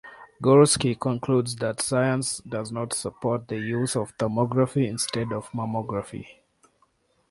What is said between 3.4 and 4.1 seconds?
the use